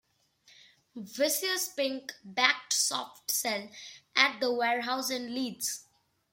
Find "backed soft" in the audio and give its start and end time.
2.23-3.29